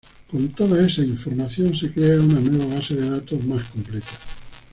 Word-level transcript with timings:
Con 0.31 0.49
toda 0.49 0.83
esa 0.87 1.03
información 1.03 1.75
se 1.75 1.91
crea 1.93 2.19
una 2.19 2.39
nueva 2.39 2.73
base 2.73 2.95
de 2.95 3.07
datos 3.07 3.45
más 3.45 3.69
completa. 3.69 4.07